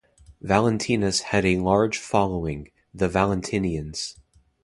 [0.41, 4.17] Valentinus had a large following, the Valentinians.